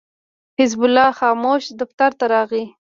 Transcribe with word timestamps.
حزب 0.59 0.81
الله 0.87 1.09
خاموش 1.19 1.63
دفتر 1.79 2.11
ته 2.19 2.25
راغی. 2.33 2.63